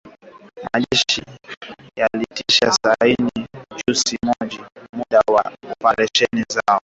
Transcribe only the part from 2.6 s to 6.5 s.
saini Juni mosi kuongeza muda wa operesheni